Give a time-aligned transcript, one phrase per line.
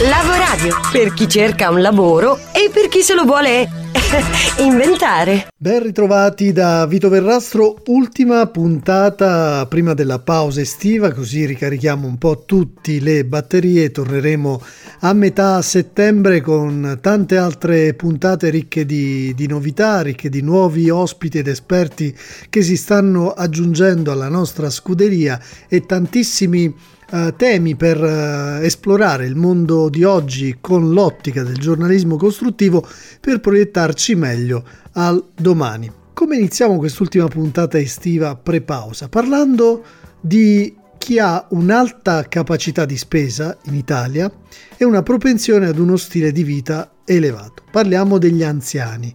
[0.00, 3.68] Lavoradio, per chi cerca un lavoro e per chi se lo vuole
[4.62, 5.48] inventare.
[5.56, 12.44] Ben ritrovati da Vito Verrastro, ultima puntata prima della pausa estiva, così ricarichiamo un po'
[12.44, 13.90] tutte le batterie.
[13.90, 14.62] Torneremo
[15.00, 21.38] a metà settembre con tante altre puntate ricche di, di novità, ricche di nuovi ospiti
[21.38, 22.16] ed esperti
[22.48, 26.72] che si stanno aggiungendo alla nostra scuderia e tantissimi
[27.10, 32.86] Uh, temi per uh, esplorare il mondo di oggi con l'ottica del giornalismo costruttivo
[33.18, 34.62] per proiettarci meglio
[34.92, 35.90] al domani.
[36.12, 39.08] Come iniziamo quest'ultima puntata estiva pre-pausa?
[39.08, 39.82] Parlando
[40.20, 44.30] di chi ha un'alta capacità di spesa in Italia
[44.76, 47.62] e una propensione ad uno stile di vita elevato.
[47.70, 49.14] Parliamo degli anziani.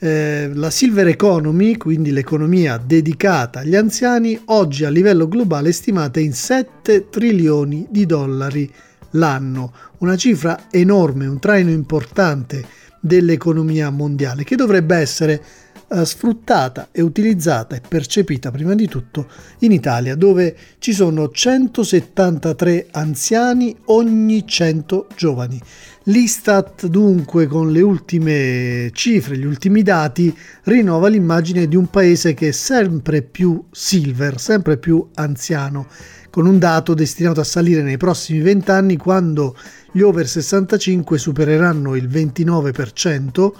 [0.00, 6.20] Eh, la Silver Economy, quindi l'economia dedicata agli anziani, oggi a livello globale è stimata
[6.20, 8.72] in 7 trilioni di dollari
[9.12, 12.64] l'anno, una cifra enorme, un traino importante
[13.00, 15.42] dell'economia mondiale che dovrebbe essere
[15.90, 19.26] eh, sfruttata e utilizzata e percepita prima di tutto
[19.60, 25.60] in Italia dove ci sono 173 anziani ogni 100 giovani.
[26.04, 32.48] L'Istat dunque con le ultime cifre, gli ultimi dati, rinnova l'immagine di un paese che
[32.48, 35.86] è sempre più silver, sempre più anziano,
[36.30, 39.56] con un dato destinato a salire nei prossimi vent'anni quando
[39.92, 43.52] gli over 65 supereranno il 29%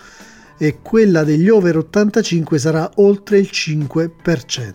[0.59, 4.73] e quella degli over 85 sarà oltre il 5%.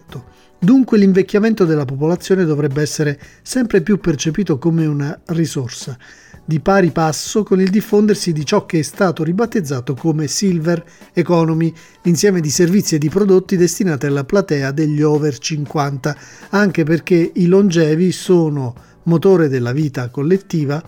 [0.58, 5.98] Dunque l'invecchiamento della popolazione dovrebbe essere sempre più percepito come una risorsa
[6.46, 11.74] di pari passo con il diffondersi di ciò che è stato ribattezzato come Silver Economy,
[12.04, 16.18] l'insieme di servizi e di prodotti destinati alla platea degli over 50,
[16.50, 20.82] anche perché i longevi sono motore della vita collettiva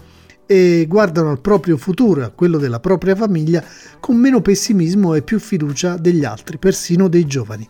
[0.46, 3.64] e guardano al proprio futuro, a quello della propria famiglia,
[4.00, 7.68] con meno pessimismo e più fiducia degli altri, persino dei giovani.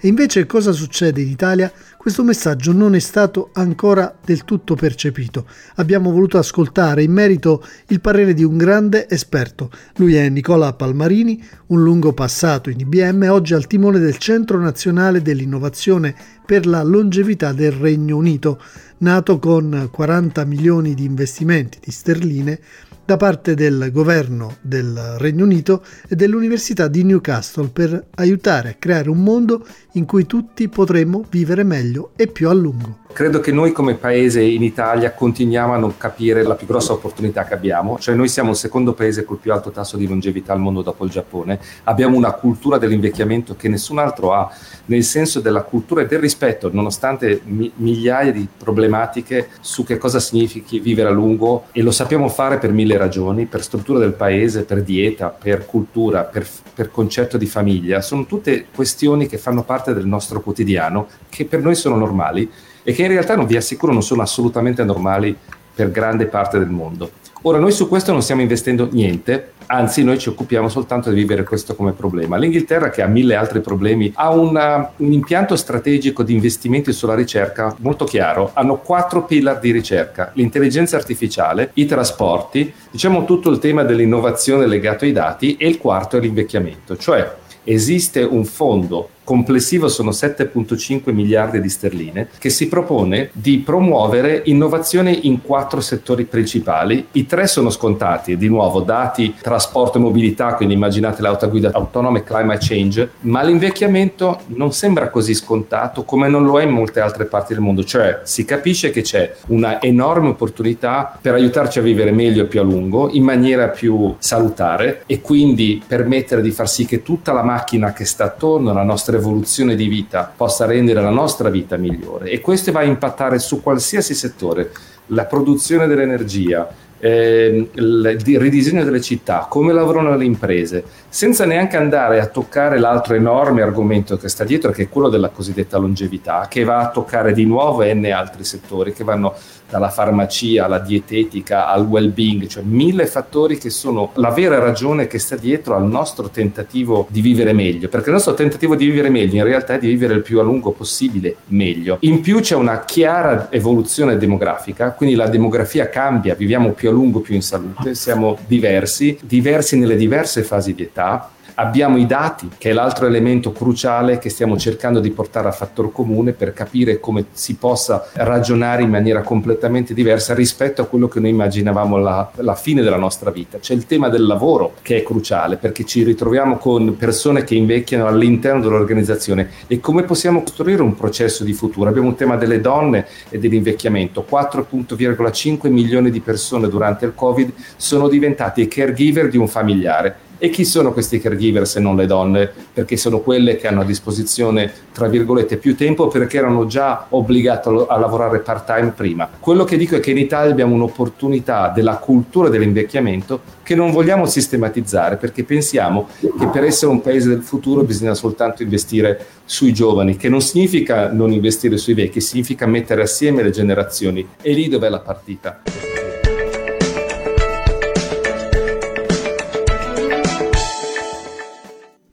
[0.00, 1.72] E invece cosa succede in Italia?
[1.96, 5.44] Questo messaggio non è stato ancora del tutto percepito.
[5.74, 9.72] Abbiamo voluto ascoltare in merito il parere di un grande esperto.
[9.96, 15.20] Lui è Nicola Palmarini, un lungo passato in IBM, oggi al timone del Centro Nazionale
[15.20, 16.14] dell'Innovazione
[16.46, 18.62] per la Longevità del Regno Unito,
[18.98, 22.60] nato con 40 milioni di investimenti di sterline
[23.08, 29.08] da parte del governo del Regno Unito e dell'Università di Newcastle per aiutare a creare
[29.08, 32.98] un mondo in cui tutti potremo vivere meglio e più a lungo.
[33.10, 37.44] Credo che noi come paese in Italia continuiamo a non capire la più grossa opportunità
[37.44, 40.60] che abbiamo, cioè noi siamo il secondo paese col più alto tasso di longevità al
[40.60, 44.48] mondo dopo il Giappone, abbiamo una cultura dell'invecchiamento che nessun altro ha,
[44.84, 50.20] nel senso della cultura e del rispetto, nonostante mi- migliaia di problematiche su che cosa
[50.20, 54.64] significhi vivere a lungo e lo sappiamo fare per mille ragioni, per struttura del paese,
[54.64, 59.94] per dieta, per cultura, per, per concetto di famiglia, sono tutte questioni che fanno parte
[59.94, 62.48] del nostro quotidiano, che per noi sono normali
[62.88, 65.36] e che in realtà non vi assicuro non sono assolutamente normali
[65.74, 67.10] per grande parte del mondo.
[67.42, 71.44] Ora noi su questo non stiamo investendo niente, anzi noi ci occupiamo soltanto di vivere
[71.44, 72.38] questo come problema.
[72.38, 77.76] L'Inghilterra, che ha mille altri problemi, ha una, un impianto strategico di investimenti sulla ricerca
[77.80, 78.52] molto chiaro.
[78.54, 85.04] Hanno quattro pillar di ricerca, l'intelligenza artificiale, i trasporti, diciamo tutto il tema dell'innovazione legato
[85.04, 91.60] ai dati e il quarto è l'invecchiamento, cioè esiste un fondo complessivo sono 7,5 miliardi
[91.60, 97.08] di sterline, che si propone di promuovere innovazione in quattro settori principali.
[97.12, 102.16] I tre sono scontati, di nuovo dati, trasporto e mobilità, quindi immaginate l'auto guida autonoma
[102.16, 107.00] e climate change, ma l'invecchiamento non sembra così scontato come non lo è in molte
[107.00, 111.82] altre parti del mondo, cioè si capisce che c'è una enorme opportunità per aiutarci a
[111.82, 116.66] vivere meglio e più a lungo, in maniera più salutare e quindi permettere di far
[116.66, 121.02] sì che tutta la macchina che sta attorno alla nostra evoluzione di vita possa rendere
[121.02, 122.30] la nostra vita migliore.
[122.30, 124.70] E questo va a impattare su qualsiasi settore,
[125.06, 126.68] la produzione dell'energia,
[127.00, 133.14] eh, il ridisegno delle città, come lavorano le imprese, senza neanche andare a toccare l'altro
[133.14, 137.32] enorme argomento che sta dietro, che è quello della cosiddetta longevità, che va a toccare
[137.32, 139.34] di nuovo n altri settori che vanno
[139.68, 145.18] dalla farmacia alla dietetica al well-being, cioè mille fattori che sono la vera ragione che
[145.18, 149.36] sta dietro al nostro tentativo di vivere meglio, perché il nostro tentativo di vivere meglio
[149.36, 151.98] in realtà è di vivere il più a lungo possibile meglio.
[152.00, 157.20] In più c'è una chiara evoluzione demografica, quindi la demografia cambia, viviamo più a lungo,
[157.20, 162.70] più in salute, siamo diversi, diversi nelle diverse fasi di età abbiamo i dati, che
[162.70, 167.26] è l'altro elemento cruciale che stiamo cercando di portare a fattor comune per capire come
[167.32, 172.54] si possa ragionare in maniera completamente diversa rispetto a quello che noi immaginavamo alla, alla
[172.54, 173.58] fine della nostra vita.
[173.58, 178.06] C'è il tema del lavoro che è cruciale perché ci ritroviamo con persone che invecchiano
[178.06, 181.88] all'interno dell'organizzazione e come possiamo costruire un processo di futuro.
[181.88, 184.24] Abbiamo un tema delle donne e dell'invecchiamento.
[184.30, 190.64] 4,5 milioni di persone durante il Covid sono diventati caregiver di un familiare e chi
[190.64, 192.50] sono questi caregiver se non le donne?
[192.72, 197.86] Perché sono quelle che hanno a disposizione, tra virgolette, più tempo perché erano già obbligate
[197.88, 199.28] a lavorare part-time prima.
[199.38, 204.26] Quello che dico è che in Italia abbiamo un'opportunità della cultura dell'invecchiamento che non vogliamo
[204.26, 210.16] sistematizzare perché pensiamo che per essere un paese del futuro bisogna soltanto investire sui giovani,
[210.16, 214.26] che non significa non investire sui vecchi, significa mettere assieme le generazioni.
[214.40, 215.62] E lì dov'è la partita.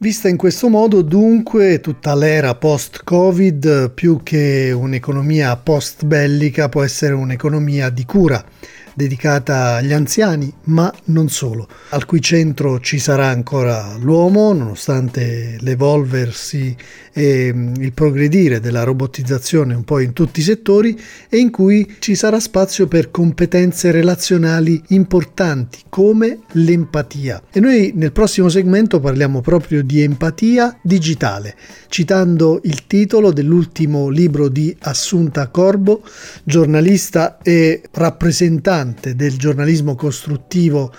[0.06, 7.90] Vista in questo modo, dunque, tutta l'era post-Covid, più che un'economia post-bellica, può essere un'economia
[7.90, 8.46] di cura
[8.96, 16.76] dedicata agli anziani, ma non solo, al cui centro ci sarà ancora l'uomo, nonostante l'evolversi
[17.12, 20.98] e mm, il progredire della robotizzazione un po' in tutti i settori,
[21.28, 27.44] e in cui ci sarà spazio per competenze relazionali importanti come l'empatia.
[27.52, 31.56] E noi nel prossimo segmento parliamo proprio di empatia digitale,
[31.90, 36.02] citando il titolo dell'ultimo libro di Assunta Corbo,
[36.46, 38.84] giornalista e rappresentante
[39.16, 40.92] del giornalismo costruttivo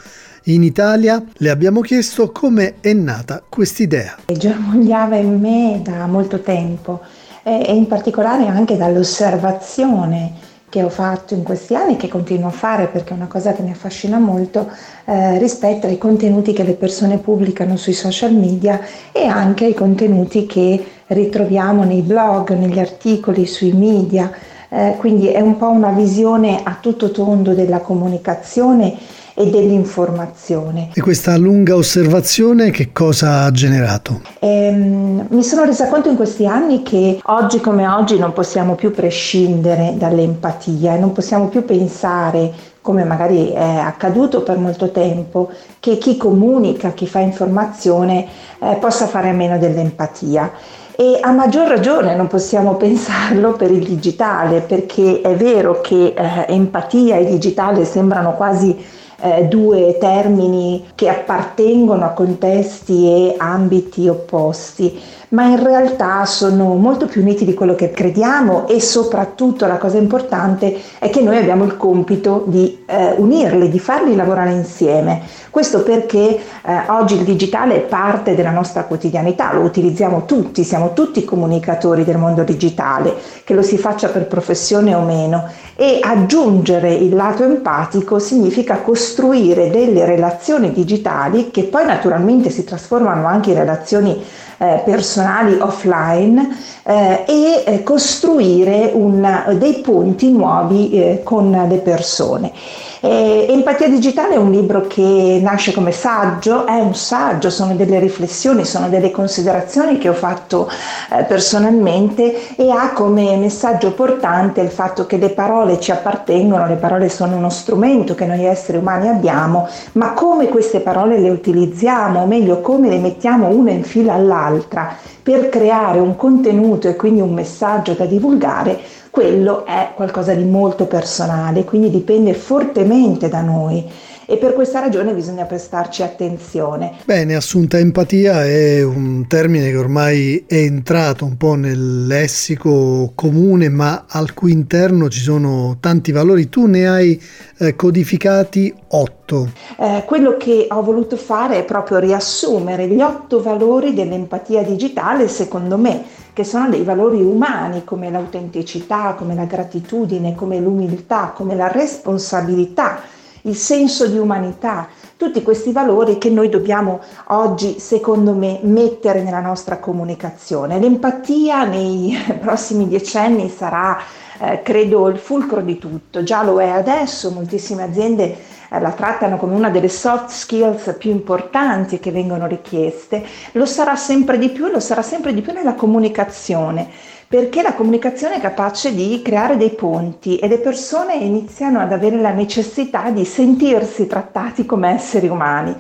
[0.45, 4.17] in Italia, le abbiamo chiesto come è nata quest'idea.
[4.27, 7.01] Germogliava in me da molto tempo
[7.43, 12.53] e in particolare anche dall'osservazione che ho fatto in questi anni e che continuo a
[12.53, 14.69] fare perché è una cosa che mi affascina molto
[15.05, 18.81] eh, rispetto ai contenuti che le persone pubblicano sui social media
[19.13, 24.31] e anche ai contenuti che ritroviamo nei blog, negli articoli, sui media.
[24.69, 28.95] Eh, quindi è un po' una visione a tutto tondo della comunicazione
[29.39, 30.91] e dell'informazione.
[30.95, 34.23] E questa lunga osservazione che cosa ha generato?
[34.39, 38.93] Ehm, mi sono resa conto in questi anni che oggi come oggi non possiamo più
[38.93, 45.99] prescindere dall'empatia e non possiamo più pensare come magari è accaduto per molto tempo, che
[45.99, 48.29] chi comunica, chi fa informazione
[48.61, 50.53] eh, possa fare a meno dell'empatia.
[50.99, 56.47] E a maggior ragione non possiamo pensarlo per il digitale, perché è vero che eh,
[56.49, 58.75] empatia e digitale sembrano quasi
[59.21, 67.07] eh, due termini che appartengono a contesti e ambiti opposti, ma in realtà sono molto
[67.07, 71.65] più uniti di quello che crediamo e soprattutto la cosa importante è che noi abbiamo
[71.65, 75.23] il compito di eh, unirli, di farli lavorare insieme.
[75.51, 76.41] Questo perché eh,
[76.89, 82.19] oggi il digitale è parte della nostra quotidianità, lo utilizziamo tutti, siamo tutti comunicatori del
[82.19, 88.19] mondo digitale, che lo si faccia per professione o meno e aggiungere il lato empatico
[88.19, 94.23] significa costruire delle relazioni digitali che poi naturalmente si trasformano anche in relazioni
[94.59, 102.53] eh, personali offline eh, e eh, costruire un, dei punti nuovi eh, con le persone.
[103.01, 107.99] Eh, Empatia digitale è un libro che nasce come saggio, è un saggio, sono delle
[107.99, 110.67] riflessioni, sono delle considerazioni che ho fatto
[111.13, 116.77] eh, personalmente e ha come messaggio portante il fatto che le parole ci appartengono, le
[116.77, 122.23] parole sono uno strumento che noi esseri umani abbiamo, ma come queste parole le utilizziamo,
[122.23, 127.21] o meglio come le mettiamo una in fila all'altra per creare un contenuto e quindi
[127.21, 128.79] un messaggio da divulgare,
[129.11, 132.86] quello è qualcosa di molto personale, quindi dipende fortemente
[133.29, 133.85] da noi
[134.29, 136.95] e per questa ragione bisogna prestarci attenzione.
[137.05, 143.69] Bene, assunta empatia è un termine che ormai è entrato un po' nel lessico comune,
[143.69, 146.49] ma al cui interno ci sono tanti valori.
[146.49, 147.23] Tu ne hai
[147.59, 149.51] eh, codificati otto.
[149.79, 155.77] Eh, quello che ho voluto fare è proprio riassumere gli otto valori dell'empatia digitale, secondo
[155.77, 156.03] me,
[156.37, 163.01] che sono dei valori umani come l'autenticità, come la gratitudine, come l'umiltà, come la responsabilità
[163.41, 169.41] il senso di umanità, tutti questi valori che noi dobbiamo oggi, secondo me, mettere nella
[169.41, 170.79] nostra comunicazione.
[170.79, 173.97] L'empatia nei prossimi decenni sarà,
[174.39, 178.37] eh, credo, il fulcro di tutto, già lo è adesso, moltissime aziende
[178.71, 184.39] la trattano come una delle soft skills più importanti che vengono richieste, lo sarà sempre
[184.39, 186.89] di più e lo sarà sempre di più nella comunicazione
[187.29, 192.21] perché la comunicazione è capace di creare dei ponti e le persone iniziano ad avere
[192.21, 195.75] la necessità di sentirsi trattati come esseri umani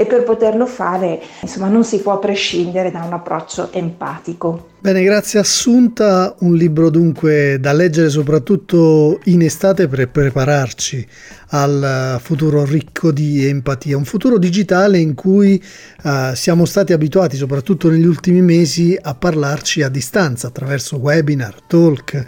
[0.00, 4.68] e per poterlo fare insomma non si può prescindere da un approccio empatico.
[4.78, 11.06] Bene, grazie Assunta, un libro dunque da leggere soprattutto in estate per prepararci
[11.48, 15.62] al futuro ricco di empatia, un futuro digitale in cui
[16.04, 22.24] uh, siamo stati abituati soprattutto negli ultimi mesi a parlarci a distanza attraverso webinar, talk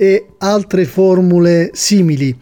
[0.00, 2.32] e altre formule simili,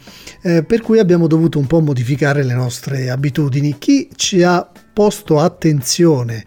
[0.43, 3.77] eh, per cui abbiamo dovuto un po' modificare le nostre abitudini.
[3.79, 6.45] Chi ci ha posto attenzione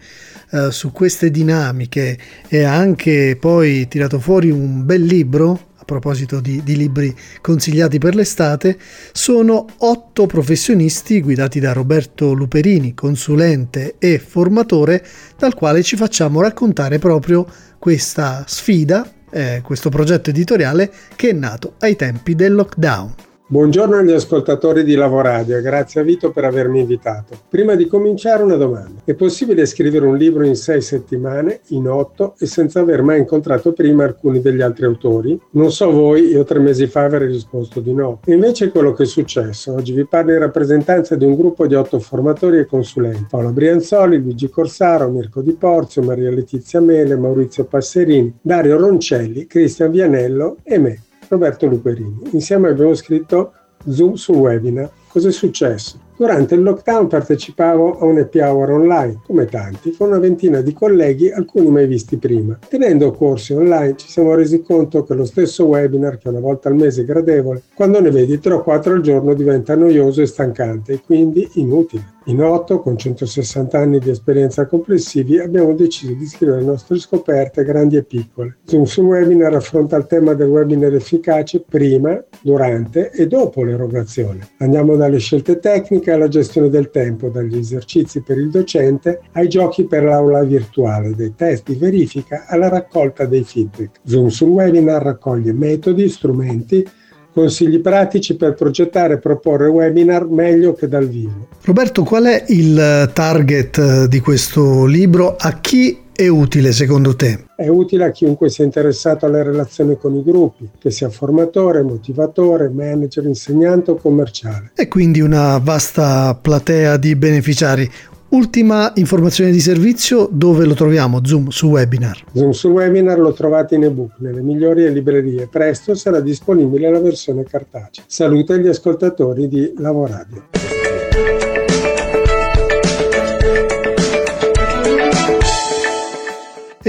[0.51, 2.15] eh, su queste dinamiche
[2.47, 7.97] e ha anche poi tirato fuori un bel libro a proposito di, di, libri consigliati
[7.97, 8.77] per l'estate,
[9.11, 15.03] sono otto professionisti guidati da Roberto Luperini, consulente e formatore,
[15.39, 17.47] dal quale ci facciamo raccontare proprio
[17.79, 23.28] questa sfida eh, questo progetto editoriale che è nato ai tempi del lockdown.
[23.51, 27.35] Buongiorno agli ascoltatori di Lavoradio grazie a Vito per avermi invitato.
[27.49, 29.01] Prima di cominciare una domanda.
[29.03, 33.73] È possibile scrivere un libro in sei settimane, in otto e senza aver mai incontrato
[33.73, 35.41] prima alcuni degli altri autori?
[35.53, 38.19] Non so voi, io tre mesi fa avrei risposto di no.
[38.23, 39.73] E invece è quello che è successo.
[39.73, 43.25] Oggi vi parlo in rappresentanza di un gruppo di otto formatori e consulenti.
[43.31, 49.89] Paolo Brianzoli, Luigi Corsaro, Mirko Di Porzio, Maria Letizia Mele, Maurizio Passerini, Dario Roncelli, Cristian
[49.89, 51.01] Vianello e me.
[51.29, 52.21] Roberto Luperini.
[52.31, 53.53] Insieme abbiamo scritto
[53.87, 54.89] Zoom sul webinar.
[55.07, 56.07] Cos'è successo?
[56.17, 60.73] Durante il lockdown partecipavo a un happy hour online, come tanti, con una ventina di
[60.73, 62.59] colleghi, alcuni mai visti prima.
[62.67, 66.75] Tenendo corsi online ci siamo resi conto che lo stesso webinar, che una volta al
[66.75, 70.93] mese è gradevole, quando ne vedi 3 o 4 al giorno diventa noioso e stancante
[70.93, 72.17] e quindi inutile.
[72.29, 77.63] In otto, con 160 anni di esperienza complessivi, abbiamo deciso di scrivere le nostre scoperte
[77.63, 78.57] grandi e piccole.
[78.65, 84.47] Zoom sul webinar affronta il tema del webinar efficace prima, durante e dopo l'erogazione.
[84.59, 89.85] Andiamo dalle scelte tecniche alla gestione del tempo, dagli esercizi per il docente ai giochi
[89.85, 94.01] per l'aula virtuale, dai test di verifica alla raccolta dei feedback.
[94.03, 96.87] Zoom sul webinar raccoglie metodi, strumenti,
[97.33, 101.47] consigli pratici per progettare e proporre webinar meglio che dal vivo.
[101.63, 105.35] Roberto, qual è il target di questo libro?
[105.37, 107.45] A chi è utile secondo te?
[107.55, 112.67] È utile a chiunque sia interessato alle relazioni con i gruppi, che sia formatore, motivatore,
[112.67, 114.71] manager, insegnante o commerciale.
[114.75, 117.89] E quindi una vasta platea di beneficiari.
[118.31, 121.25] Ultima informazione di servizio, dove lo troviamo?
[121.25, 122.25] Zoom su webinar.
[122.33, 125.47] Zoom su webinar lo trovate in ebook nelle migliori librerie.
[125.47, 128.03] Presto sarà disponibile la versione cartacea.
[128.05, 130.58] Saluto agli ascoltatori di Lavoradio.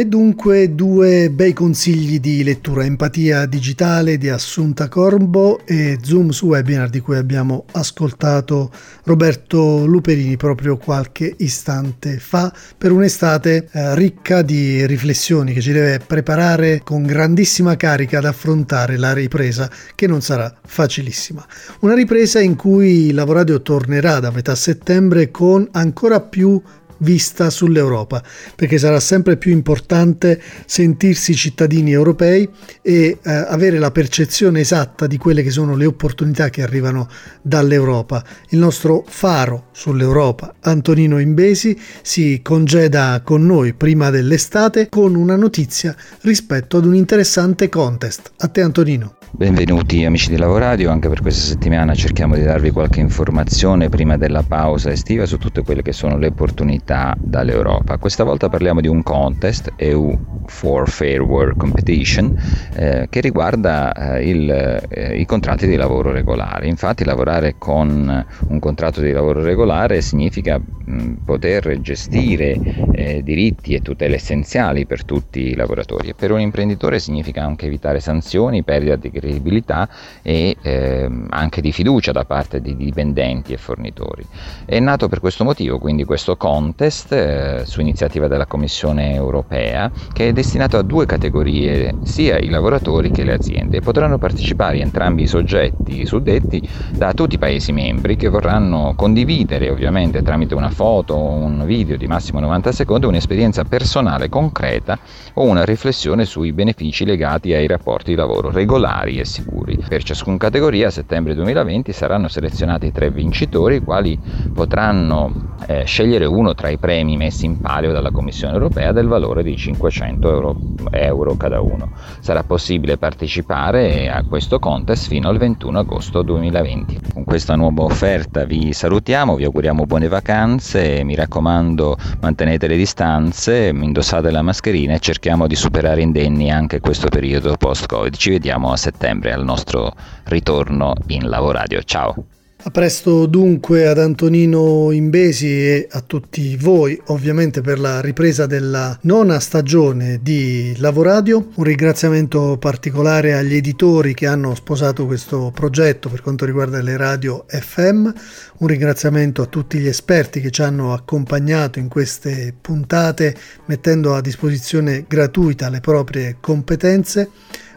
[0.00, 6.46] E dunque due bei consigli di lettura, Empatia Digitale di Assunta Corbo e Zoom su
[6.46, 8.72] Webinar di cui abbiamo ascoltato
[9.04, 15.98] Roberto Luperini proprio qualche istante fa per un'estate eh, ricca di riflessioni che ci deve
[15.98, 21.44] preparare con grandissima carica ad affrontare la ripresa che non sarà facilissima.
[21.80, 26.58] Una ripresa in cui Lavoradio tornerà da metà settembre con ancora più
[27.00, 28.22] vista sull'Europa,
[28.56, 32.48] perché sarà sempre più importante sentirsi cittadini europei
[32.82, 37.08] e eh, avere la percezione esatta di quelle che sono le opportunità che arrivano
[37.42, 38.24] dall'Europa.
[38.50, 45.94] Il nostro faro sull'Europa, Antonino Imbesi, si congeda con noi prima dell'estate con una notizia
[46.22, 48.32] rispetto ad un interessante contest.
[48.38, 49.19] A te Antonino.
[49.32, 54.42] Benvenuti amici di Lavoradio, anche per questa settimana cerchiamo di darvi qualche informazione prima della
[54.42, 57.96] pausa estiva su tutte quelle che sono le opportunità dall'Europa.
[57.96, 62.36] Questa volta parliamo di un contest EU for Fair Work Competition
[62.74, 66.68] eh, che riguarda eh, il, eh, i contratti di lavoro regolari.
[66.68, 72.58] Infatti lavorare con un contratto di lavoro regolare significa mh, poter gestire
[72.92, 77.66] eh, diritti e tutele essenziali per tutti i lavoratori e per un imprenditore significa anche
[77.66, 79.88] evitare sanzioni, perdita di credibilità
[80.22, 84.24] e ehm, anche di fiducia da parte di dipendenti e fornitori.
[84.64, 90.28] È nato per questo motivo quindi questo contest eh, su iniziativa della Commissione europea che
[90.28, 93.80] è destinato a due categorie, sia i lavoratori che le aziende.
[93.80, 100.22] Potranno partecipare entrambi i soggetti suddetti da tutti i Paesi membri che vorranno condividere ovviamente
[100.22, 104.98] tramite una foto o un video di massimo 90 secondi un'esperienza personale concreta
[105.34, 109.78] o una riflessione sui benefici legati ai rapporti di lavoro regolari regolari e sicuri.
[109.86, 114.18] Per ciascuna categoria a settembre 2020 saranno selezionati tre vincitori i quali
[114.54, 119.42] potranno eh, scegliere uno tra i premi messi in palio dalla Commissione europea del valore
[119.42, 120.56] di 500 euro,
[120.90, 121.92] euro cada uno.
[122.20, 126.98] Sarà possibile partecipare a questo contest fino al 21 agosto 2020.
[127.12, 133.68] Con questa nuova offerta vi salutiamo, vi auguriamo buone vacanze, mi raccomando mantenete le distanze,
[133.68, 138.16] indossate la mascherina e cerchiamo di superare indenni anche questo periodo post-Covid.
[138.16, 141.82] Ci vediamo a settembre al nostro ritorno in Lavoradio.
[141.82, 142.24] Ciao!
[142.62, 148.98] A presto dunque ad Antonino Imbesi e a tutti voi ovviamente per la ripresa della
[149.04, 151.52] nona stagione di Lavoradio.
[151.54, 157.46] Un ringraziamento particolare agli editori che hanno sposato questo progetto per quanto riguarda le radio
[157.48, 158.10] FM.
[158.58, 164.20] Un ringraziamento a tutti gli esperti che ci hanno accompagnato in queste puntate mettendo a
[164.20, 167.30] disposizione gratuita le proprie competenze.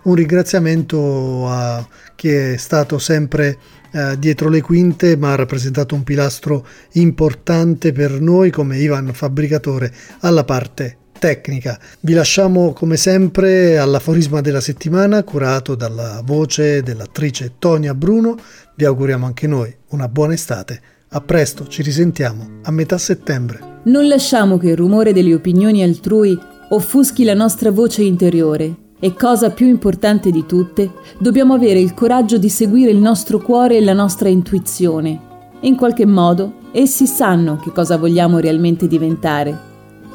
[0.03, 3.57] Un ringraziamento a chi è stato sempre
[3.91, 9.93] eh, dietro le quinte, ma ha rappresentato un pilastro importante per noi come Ivan Fabbricatore
[10.19, 11.79] alla parte tecnica.
[12.01, 18.37] Vi lasciamo come sempre all'aforisma della settimana curato dalla voce dell'attrice Tonia Bruno.
[18.75, 20.81] Vi auguriamo anche noi una buona estate.
[21.11, 23.81] A presto, ci risentiamo a metà settembre.
[23.83, 26.37] Non lasciamo che il rumore delle opinioni altrui
[26.69, 32.37] offuschi la nostra voce interiore e cosa più importante di tutte, dobbiamo avere il coraggio
[32.37, 35.19] di seguire il nostro cuore e la nostra intuizione.
[35.59, 39.59] In qualche modo, essi sanno che cosa vogliamo realmente diventare.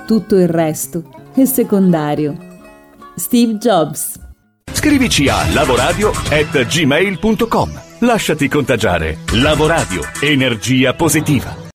[0.06, 1.02] Tutto il resto
[1.34, 2.34] è secondario.
[3.14, 4.18] Steve Jobs.
[4.72, 7.80] Scrivici a lavoradio@gmail.com.
[7.98, 9.18] Lasciati contagiare.
[9.34, 10.00] Lavoradio.
[10.22, 11.66] Energia positiva.